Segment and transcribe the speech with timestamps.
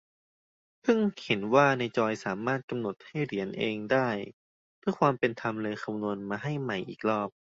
[0.81, 4.09] เพิ่งเห็นว่าในจอยสามารถกำหนดให้เหรียญเองได้
[4.79, 7.29] เพื่อความเป็นธรรมเลยคำนวนมาให้ใหม่อีกรอบ